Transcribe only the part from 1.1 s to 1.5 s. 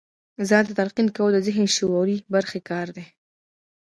کول د